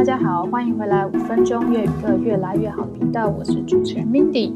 [0.00, 4.50] 大家好，欢迎回来五分钟粤语课越来越好频道，我是主持人 Mindy。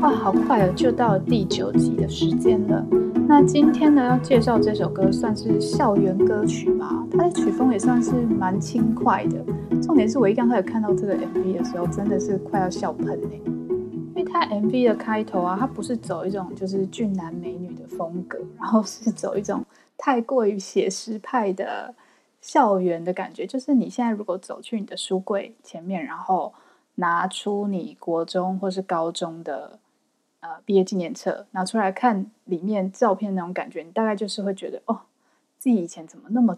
[0.00, 2.84] 哇，好快哦，就到第九集的时间了。
[3.28, 7.06] 那今天呢，要介绍这首歌，算是校园歌曲吧？
[7.12, 9.36] 它的曲风也算是蛮轻快的。
[9.80, 19.64] 重点是我一刚开始看到这个 MV 的时候，真的是快要笑喷嘞，因为它 MV 的开头啊，它不是走一种就是俊男美女的风格，然后是走一种
[19.96, 21.94] 太过于写实派的。
[22.40, 26.54] 校园的感觉就是，你现在如果走去你的书柜前面，然后
[26.94, 29.78] 拿出你国中或是高中的
[30.40, 35.00] 呃毕业纪念册，拿出来看里面照片那种感觉，你大概就是会觉得哦，
[35.58, 36.56] 自己以前怎么那么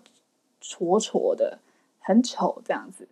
[0.61, 1.59] 挫挫的，
[1.99, 3.09] 很丑这样子。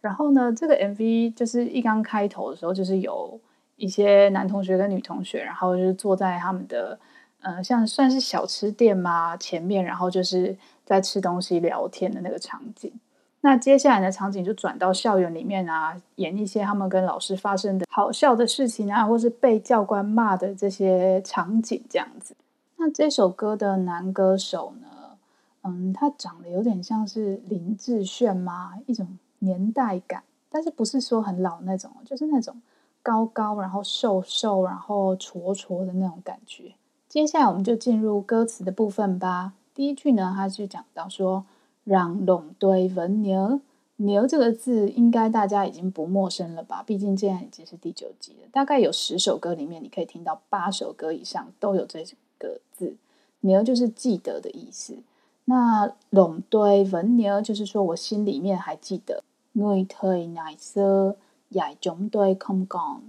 [0.00, 3.40] 然后呢，这个 MV 就是一刚开头的时候，就是有
[3.76, 6.98] 一些男同学跟女同学，然后就是坐在他们的
[7.40, 10.56] 呃像算是小吃店嘛前面，然后就是。
[10.92, 12.92] 在吃东西聊天的那个场景，
[13.40, 22.36] 那接下来的场景就转到校园里面啊，演一些他们跟老师发生的好笑的事情啊，或是被教官骂的这些场景这样子。
[22.76, 25.16] 那这首歌的男歌手呢，
[25.62, 32.60] 嗯，他长得有点像是林志炫吗，一种年代感，但是不是说很老那种，就是那种
[33.02, 36.74] 高高然后瘦瘦然后矬矬的那种感觉。
[37.08, 39.54] 接下来我们就进入歌词的部分吧。
[39.74, 41.44] 第一句呢，他就讲到说，
[41.84, 43.60] 让龙对文牛，
[43.96, 46.82] 牛这个字应该大家已经不陌生了吧？
[46.86, 52.04] 毕竟现在已经是第九集了，大概有十首歌里面，你可以听到八首歌以上都有这
[52.38, 52.96] 个字。
[53.40, 54.98] 牛就是记得的意思。
[55.46, 59.24] 那龙对文牛就是说我心里面还记得。
[59.54, 61.16] 我对奶色
[61.48, 63.02] 也总对空讲，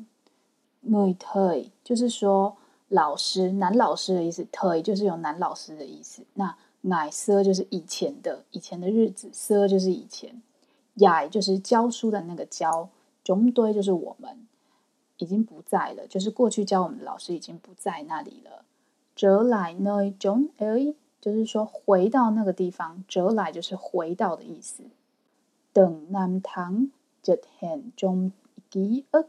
[0.81, 2.55] 我对就是说。
[2.93, 6.21] 老师，男老师的意思，特就是有男老师的意思。
[6.35, 10.39] 那乃色就是以前的，以前的日子，色就是以前，
[10.95, 12.89] 雅就是教书的那个教，
[13.23, 14.45] 中堆就是我们
[15.17, 18.63] 已经不在了，就是过去教我们的老师已经不在那里了。
[19.15, 24.83] 折来呢，中哎，就是说回到那个地方，折来就是回到的意思。
[25.71, 26.91] 等南唐
[27.23, 28.31] 就很中
[28.69, 29.25] 第二。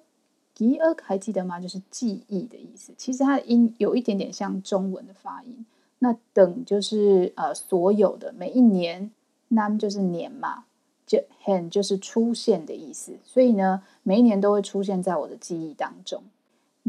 [0.54, 1.58] 记忆还记得吗？
[1.58, 2.92] 就是记忆的意思。
[2.96, 5.66] 其实它的音有一点点像中文的发音。
[5.98, 9.10] 那等就是呃所有的每一年，
[9.48, 10.64] 那就是年嘛，
[11.06, 13.16] 就很就是出现的意思。
[13.24, 16.22] 所以呢，每一年都会出现在我的记忆当中。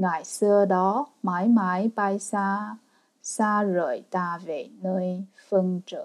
[0.04, 2.80] 爱色到买买白沙
[3.22, 5.98] 沙蕊大尾内风筝，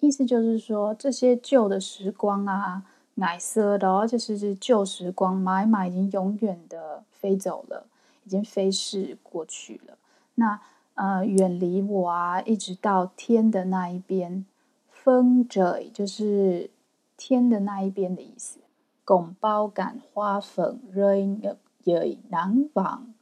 [0.00, 2.84] 意思就是说这些旧的时光啊。
[3.20, 7.86] 奶色的哦，就是是旧时光，买买已经永远的飞走了，
[8.24, 9.98] 已经飞逝过去了。
[10.36, 10.58] 那
[10.94, 14.46] 呃，远离我啊，一直到天的那一边。
[14.88, 16.70] 风筝就是
[17.16, 18.58] 天的那一边的意思。
[19.04, 23.12] 拱包感花粉 rain 也囊网，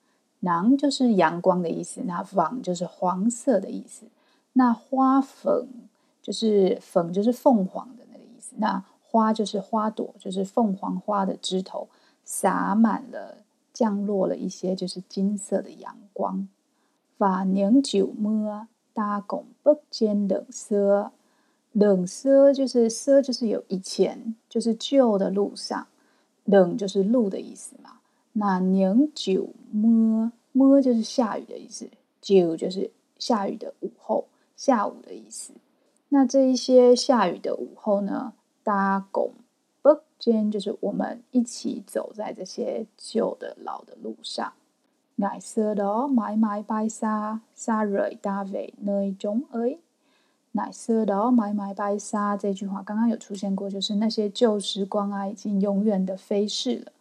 [0.40, 4.06] 囊就是阳光的意思，那网就是黄色的意思。
[4.54, 5.68] 那花粉
[6.20, 8.54] 就是粉就是凤凰的那个意思。
[8.58, 11.88] 那花就是花朵，就是凤凰花的枝头，
[12.24, 13.38] 洒满了，
[13.72, 16.46] 降落了一些就是金色的阳光。
[17.16, 21.10] 法年久么，搭拱北间冷色，
[21.72, 25.86] 冷色就是色就是有以前，就是旧的路上，
[26.44, 28.00] 冷就是路的意思嘛。
[28.34, 31.88] 那年久么，么就是下雨的意思，
[32.20, 35.54] 久就是下雨的午后，下午的意思。
[36.10, 38.34] 那这一些下雨的午后呢？
[38.68, 39.32] 搭拱
[39.80, 44.52] 北间就是我们一起走在这些旧的老的路上。
[45.22, 49.78] 爱色的哦买买白沙沙蕊大尾那种哎，
[50.52, 56.92] 爱色的哦买买白沙这句话刚刚有出现过，就是那些旧时光啊，已经永远的飞逝了。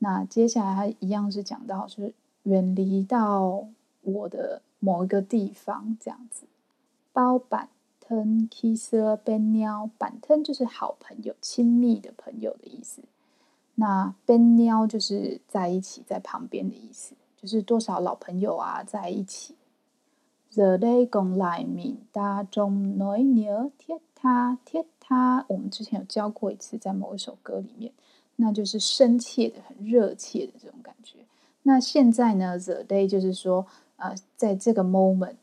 [0.00, 3.64] 那接下来还一样是讲到，就是远离到
[4.02, 6.44] 我的某一个地方这样子，
[7.14, 7.70] 包板。
[8.06, 8.94] 藤 kiss
[9.24, 13.02] 边鸟板藤就是好朋友、亲密的朋友的意思。
[13.76, 19.54] 那边鸟就是在一起、在旁边的意思，就是多少老朋友啊在一起。
[20.52, 27.92] The day gone like me，大钟来鸟铁塔铁塔，我们之前有教过一次，在某一首歌里面，
[28.36, 31.18] 那就是深切的、很热切的这种感觉。
[31.64, 35.34] 那现在呢，The day 就是说，呃，在这个 moment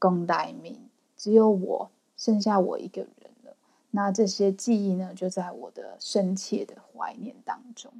[0.00, 0.76] 公来明
[1.16, 1.90] 只有我。
[2.16, 3.52] 剩下我一个人了，
[3.90, 7.92] 那这些记忆呢，就在我的深切的怀念当中。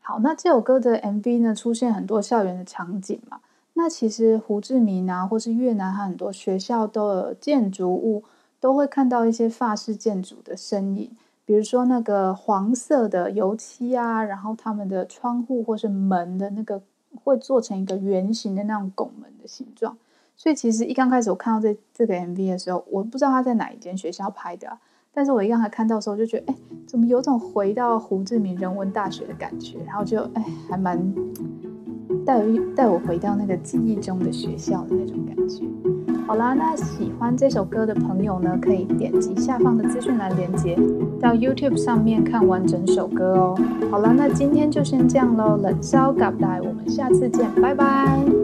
[0.00, 3.40] 好，那这首歌的 MV 呢，出现很多校园的场景嘛。
[3.74, 8.22] 那其实胡志明啊，或是越南很多学校都有建筑物，
[8.60, 11.16] 都会看到一些法式建筑的身影。
[11.44, 16.80] 比比如说那个黄色的油漆啊，然后他们的窗户或是门的那个
[17.22, 19.98] 会做成一个圆形的那种拱门的形状。
[20.36, 24.78] 所以其实一刚开始我看到这这个 MV 的时候，我不知道他在哪一间学校拍的，
[25.12, 26.56] 但是我一刚才看到的时候就觉得，哎，
[26.86, 31.14] 怎么有种回到胡志明人文大学的感觉，然后就哎还蛮
[32.26, 32.42] 带
[32.74, 35.64] 带我回到那个记忆中的学校的那种感觉。
[36.26, 40.76] 好啦，那喜欢这首歌的朋友呢，可以点击下方的资讯栏连接，
[41.20, 43.58] 到 YouTube 上面看完整首歌哦。
[43.90, 48.41] 好啦，那今天就先这样喽，冷烧咖喱，我们下次见，拜拜。